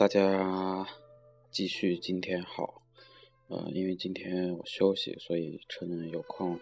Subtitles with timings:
[0.00, 0.86] 大家
[1.50, 2.80] 继续今天好，
[3.48, 6.58] 呃，因为今天我休息，所以趁有空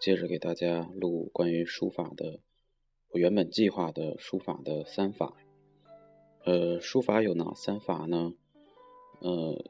[0.00, 2.40] 接着给大家录关于书法的。
[3.10, 5.36] 我原本计划的书法的三法，
[6.44, 8.34] 呃，书法有哪三法呢？
[9.20, 9.64] 呃，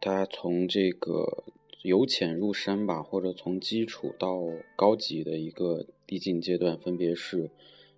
[0.00, 1.44] 大家从这个
[1.82, 4.40] 由浅入深吧，或者从基础到
[4.76, 7.50] 高级的一个递进阶段，分别是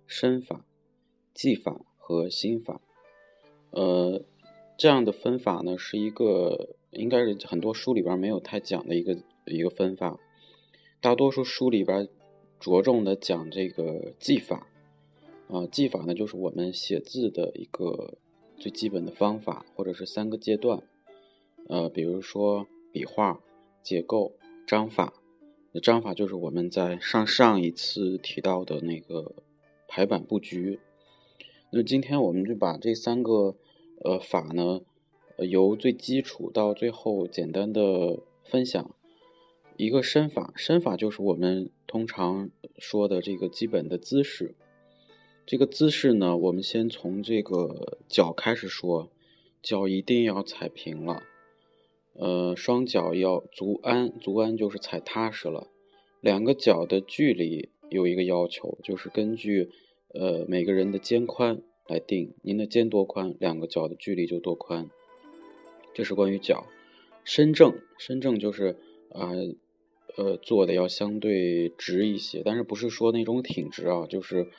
[0.05, 0.65] 身法、
[1.33, 2.81] 技法和心法。
[3.71, 4.23] 呃，
[4.83, 10.19] 这样的分法呢，是一个应该是很多书里边没有太讲的一个一个分法。
[10.99, 12.09] 大多数书里边
[12.59, 14.67] 着重的讲这个技法，
[15.47, 18.15] 啊，技法呢就是我们写字的一个
[18.57, 20.83] 最基本的方法，或者是三个阶段。
[21.69, 23.39] 呃，比如说笔画、
[23.81, 24.33] 结构、
[24.67, 25.13] 章法。
[25.81, 29.33] 章法就是我们在上上一次提到的那个
[29.87, 30.81] 排版布局。
[31.71, 33.55] 那今天我们就把这三个。
[34.01, 34.81] 呃，法呢，
[35.37, 38.93] 由最基础到最后简单的分享
[39.77, 40.51] 一个身法。
[40.55, 44.55] 身法就是我们通常说的这个基本的姿势。
[45.45, 49.09] 这个姿势呢，我们先从这个脚开始说，
[49.61, 51.23] 脚一定要踩平了，
[52.13, 55.67] 呃，双脚要足安，足安就是踩踏实了。
[56.21, 59.69] 两个脚的距离有一个要求，就是根据
[60.13, 61.61] 呃每个人的肩宽。
[61.93, 64.89] 来定您的肩多宽，两个脚的距离就多宽。
[65.93, 66.65] 这是关于脚。
[67.23, 68.77] 身正，身正就是
[69.11, 69.29] 啊，
[70.17, 74.49] 呃，坐的要相对直一些，但是不是说那种挺直啊，就是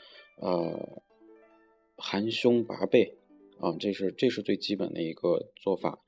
[0.41, 1.03] 呃，
[1.97, 3.17] 含胸拔背
[3.59, 5.99] 啊，这是这是最基本的一个做法。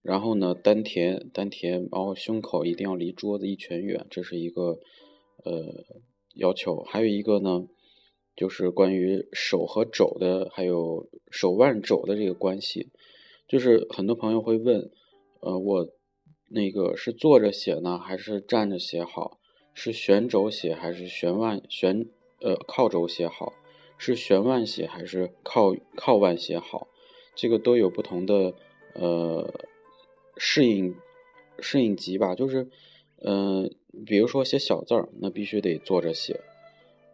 [0.00, 4.78] 然后呢，丹田，丹田，然后胸口一定要离桌子一拳远，这是一个
[5.44, 5.84] 呃
[6.36, 6.84] 要求。
[6.84, 7.66] 还有一个呢。
[8.38, 12.88] 就是关于手和肘的，还有手腕肘的这个关系，
[13.48, 14.92] 就是很多朋友会问，
[15.40, 15.88] 呃，我
[16.48, 19.40] 那个是坐着写呢，还是站着写好？
[19.74, 22.06] 是悬肘写还是悬腕悬
[22.40, 23.52] 呃靠肘写好？
[23.96, 26.86] 是悬腕写还是靠靠腕写好？
[27.34, 28.54] 这个都有不同的
[28.94, 29.52] 呃
[30.36, 30.94] 适应
[31.58, 32.68] 适应级吧，就是
[33.20, 33.74] 嗯，
[34.06, 36.40] 比如说写小字儿，那必须得坐着写。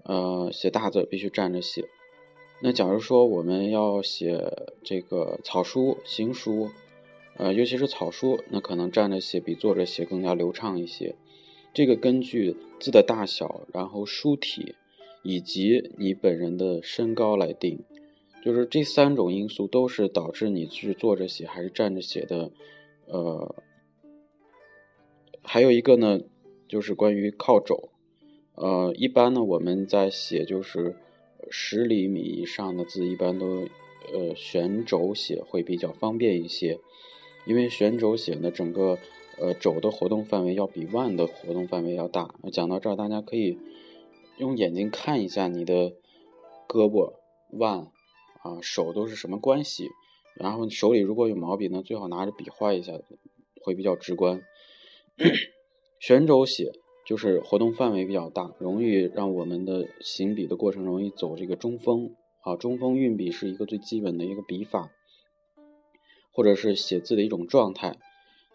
[0.04, 1.88] 呃，写大字必须站着写。
[2.60, 6.70] 那假如说我们要写这个草书、行书，
[7.36, 11.14] 呃，尤其是草书，那可能站着写比坐着写更加流畅一些。
[11.72, 14.76] 这个根据字的大小，然后书体
[15.22, 17.82] 以及你本人的身高来定，
[18.44, 22.52] 就是这三种因素都是导致你是坐着写还是站着写的。
[23.06, 23.54] 呃，
[25.42, 26.20] 还有一个呢，
[26.68, 27.90] 就是关于靠肘。
[28.56, 30.96] 呃，一般呢，我们在写就是
[31.50, 33.68] 十厘米以上的字，一般都
[34.12, 36.78] 呃悬轴写会比较方便一些，
[37.46, 38.96] 因为悬轴写呢，整个
[39.38, 42.32] 呃肘的活动范围要比腕的活动范围要大。
[42.52, 43.58] 讲到这儿，大家可以
[44.38, 45.90] 用眼睛看一下你的
[46.68, 47.14] 胳膊、
[47.50, 47.88] 腕
[48.42, 49.88] 啊、手都是什么关系，
[50.34, 52.92] 然后手里如果有毛笔呢，最好拿着笔画一下，
[53.60, 54.40] 会比较直观。
[55.98, 56.70] 悬轴写。
[57.04, 62.56] 就是活动范围比较大，容易让我们的行笔的过程容易走这个中锋啊。
[62.56, 64.90] 中锋运笔是一个最基本的一个笔法，
[66.32, 67.98] 或者是写字的一种状态。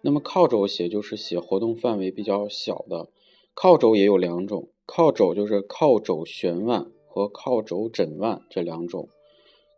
[0.01, 3.09] 那么靠肘写就是写活动范围比较小的。
[3.53, 9.09] 靠肘也有两种，靠肘就是靠肘悬腕和靠肘枕腕这两种。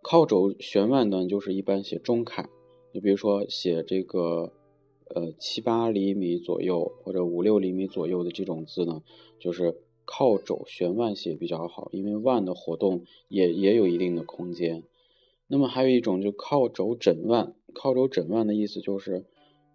[0.02, 2.48] 靠肘悬腕呢，就是一般写中楷，
[2.94, 4.54] 你比如说写这个。
[5.14, 9.04] 呃，七八厘米左右或者五六厘米左右的这种字呢，
[9.40, 14.84] 就是靠肘悬腕写比较好，因为腕的活动也也有一定的空间。
[15.48, 19.26] 那么还有一种就靠肘枕腕，靠肘枕腕的意思就是，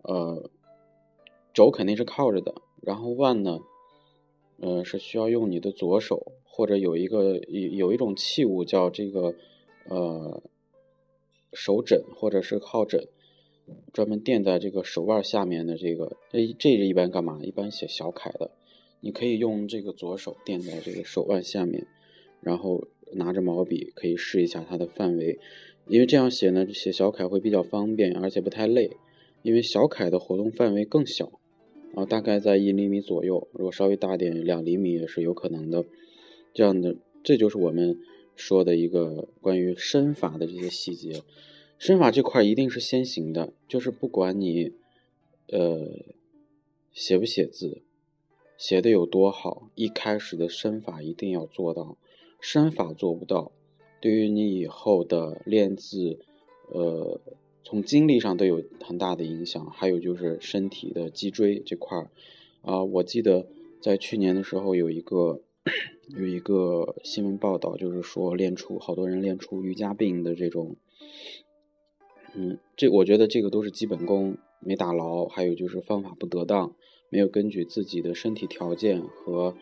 [0.02, 0.50] 呃，
[1.53, 3.60] 肘肯定是靠着的，然后腕呢，
[4.59, 9.34] 呃，是需要用你的左手或者有一个有有一种器物叫这个
[9.88, 10.42] 呃
[11.53, 13.06] 手枕或者是靠枕。
[13.92, 17.41] 专门垫在这个手腕下面的这个，这这是一般干嘛？
[17.42, 18.51] 一般写小楷的，
[19.01, 21.86] 你可以用这个左手垫在这个手腕下面，
[22.41, 25.39] 然后拿着毛笔可以试一下它的范围，
[25.89, 28.91] 因为这样写呢，写小楷会比较方便，而且不太累。
[29.42, 31.41] 因为小楷的活动范围更小，
[31.95, 35.84] 啊，大概在一厘米左右，如果稍微大点，两厘米也是有可能的。
[36.53, 37.97] 这样的，这就是我们
[38.34, 41.22] 说的一个关于身法的这些细节。
[41.78, 44.72] 身法这块一定是先行的，就是不管你，
[45.48, 46.04] 呃，
[46.92, 47.82] 写不写字，
[48.56, 51.96] 写的有多好，一开始的身法一定要做到。
[52.40, 53.52] 身法做不到，
[54.00, 56.18] 对于你以后的练字，
[56.70, 57.20] 呃，
[57.64, 59.64] 从精力上都有很大的影响。
[59.70, 62.10] 还有就是身体的脊椎这块儿，
[62.62, 63.46] 啊，我记得
[63.80, 65.40] 在去年的时候有一个
[66.08, 70.76] 有一个新闻报道，就是说练出好多人练出瑜伽病的这种，
[72.36, 76.74] 嗯，这我觉得这个都是基本功没打牢，还有就是方法不得当，
[77.09, 79.54] 没有根据自己的身体条件和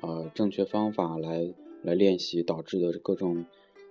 [0.00, 3.44] 呃正确方法来来练习导致的各种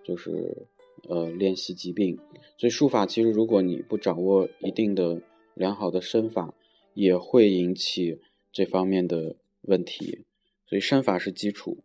[0.03, 0.67] 就是。
[1.07, 2.19] 呃，练习疾病，
[2.57, 5.21] 所以书法其实，如果你不掌握一定的
[5.53, 6.53] 良好的身法，
[6.93, 8.19] 也会引起
[8.51, 10.25] 这方面的问题。
[10.67, 11.77] 所以身法是基础，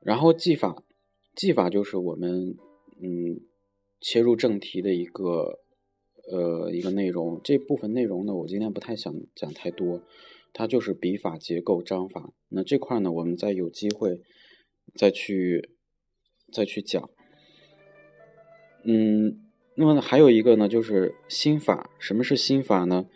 [0.00, 0.84] 然后技法，
[1.34, 2.56] 技法就是我们
[3.00, 3.40] 嗯
[4.02, 5.60] 切入正题的一个
[6.30, 7.40] 呃一个内容。
[7.42, 10.02] 这部分内容呢，我今天不太想讲太多，
[10.52, 12.34] 它就是笔法、结构、章法。
[12.50, 14.20] 那这块呢，我们再有机会
[14.94, 15.70] 再去
[16.52, 17.08] 再去讲。
[18.84, 19.38] 嗯，
[19.76, 21.88] 那么还有一个呢，就是心法。
[21.98, 23.06] 什么是心法呢？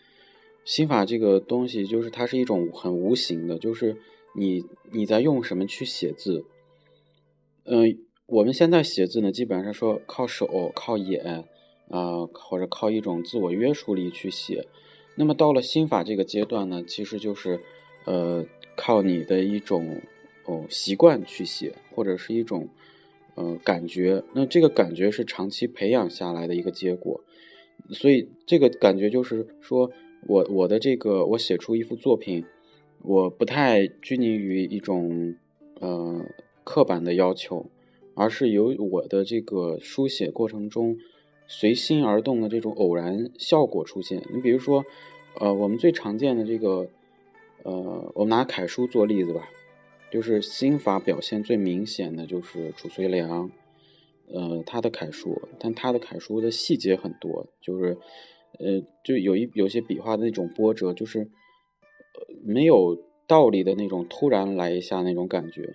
[0.65, 3.97] 心法这个东西，就是它是一种很无形的，就是
[4.35, 6.45] 你你在用什么去写字。
[7.65, 11.45] 嗯，我们现在写字呢，基本上说靠手、靠眼
[11.89, 14.67] 啊，或者靠一种自我约束力去写。
[15.15, 17.61] 那么到了心法这个阶段呢，其实就是
[18.05, 18.45] 呃，
[18.77, 20.01] 靠你的一种
[20.45, 22.69] 哦习惯去写，或者是一种。
[23.39, 27.21] 呃，感觉，那这个感觉是长期培养下来的一个结果，
[27.91, 29.91] 所以这个感觉就是说，
[30.27, 32.47] 我我的这个我写出一幅作品，
[33.03, 35.37] 我不太拘泥于一种
[35.81, 36.25] 呃
[36.65, 37.67] 刻板的要求，
[38.17, 40.97] 而是由我的这个书写过程中
[41.47, 44.21] 随心而动的这种偶然效果出现。
[44.35, 44.85] 你比如说，
[45.39, 46.89] 呃，我们最常见的这个，
[47.63, 49.49] 呃，我们拿楷书做例子吧。
[50.09, 53.51] 就是心法表现最明显的就是褚遂良，
[54.29, 57.99] 呃，他的楷书，但他的楷书的细节很多，就是，
[58.61, 62.97] 呃，就有一有些笔画的那种波折，就是，呃，没有
[63.27, 65.75] 道理的那种突然来一下那种感觉，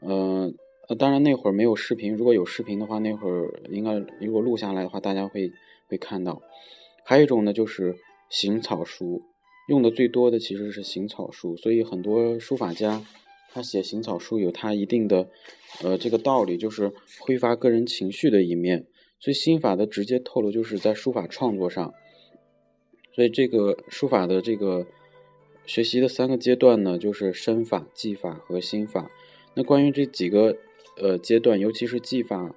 [0.00, 0.54] 呃，
[0.88, 5.52] 呃当然那会儿没有视频，如果有视频的话，那会儿应该如果录下来的话，大家会
[5.88, 6.42] 会看到。
[7.04, 7.96] 还有一种呢，就是
[8.28, 9.22] 行草书，
[9.68, 13.04] 用的最多的其实是行草书，所以很多书法家。
[13.52, 15.28] 他写行草书有他一定的，
[15.84, 18.84] 呃，这个道理，就是挥发个人情绪的一面。
[19.20, 21.94] 所以心法的直接透露就是在书法创作上。
[23.14, 24.84] 所以这个书法的这个
[25.66, 29.08] 学习的三个阶段呢，就是身法、技法和心法。
[29.54, 30.56] 那关于这几个
[30.96, 32.54] 呃阶段，尤其是技法，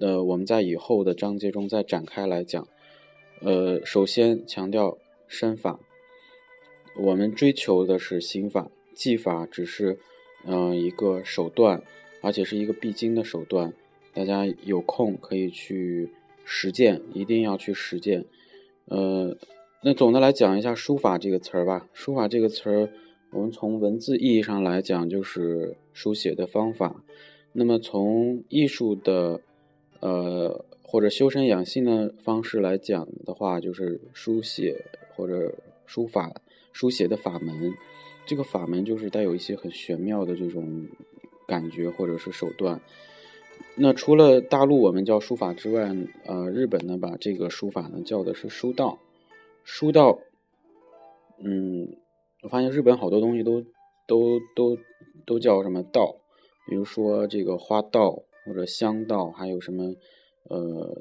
[0.00, 2.66] 呃，我们在以后的章节中再展开来讲。
[3.40, 5.78] 呃，首先强调身法，
[6.96, 8.70] 我们追求的是心法。
[8.94, 9.98] 技法只是，
[10.44, 11.82] 嗯，一个手段，
[12.20, 13.72] 而且是一个必经的手段。
[14.12, 16.10] 大家有空可以去
[16.44, 18.24] 实践，一定要去实践。
[18.86, 19.36] 呃，
[19.84, 21.86] 那总的来讲一下书法这个词儿吧。
[21.92, 22.90] 书法这个词儿，
[23.30, 27.04] 我们从文字意义上来讲，就是书写的方法。
[27.52, 29.40] 那么从艺术的，
[30.00, 34.84] 呃，或者修身养性的方式来讲的话，就是书写
[35.14, 35.54] 或者
[35.84, 36.32] 书法
[36.72, 37.74] 书写的法门。
[38.26, 40.86] 这个法门就是带有一些很玄妙的这种
[41.46, 42.80] 感觉或者是手段。
[43.74, 45.94] 那除了大陆我们叫书法之外，
[46.26, 48.98] 呃，日本呢把这个书法呢叫的是书道。
[49.64, 50.18] 书道，
[51.38, 51.96] 嗯，
[52.42, 53.62] 我发现日本好多东西都
[54.06, 54.78] 都都
[55.26, 56.16] 都叫什么道，
[56.68, 59.94] 比如说这个花道或者香道，还有什么
[60.44, 60.96] 呃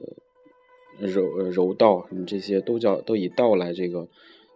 [0.99, 4.07] 柔柔道什么这些都叫都以道来这个。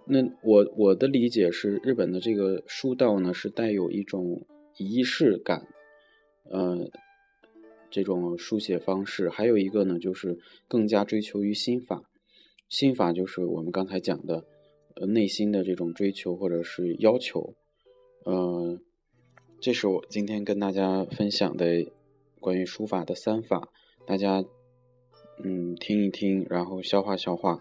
[0.06, 4.42] 那我我的理解是，日本的这个书道呢是带有一种
[4.78, 5.68] 仪式感，
[6.50, 6.90] 呃，
[7.92, 9.30] 这种书写方式。
[9.30, 12.02] 还有一个呢，就是更加追求于心法，
[12.68, 14.44] 心法就是我们刚才讲的，
[14.96, 17.54] 呃，内心的这种追求或者是要求。
[18.26, 18.80] 呃，
[19.60, 21.86] 这是我今天跟大家分享的
[22.40, 23.70] 关于书法的三法，
[24.06, 24.44] 大家
[25.44, 27.60] 嗯听一听，然后消化消化。